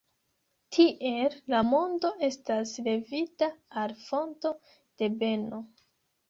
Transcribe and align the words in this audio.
Tiel 0.75 1.35
la 1.53 1.59
mondo 1.71 2.11
estas 2.27 2.71
levita 2.87 3.51
al 3.83 3.95
fonto 4.07 4.53
de 5.03 5.13
beno. 5.21 5.63